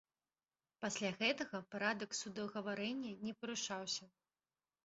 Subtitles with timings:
[0.85, 4.05] Пасля гэтага парадак судагаварэння не парушаўся.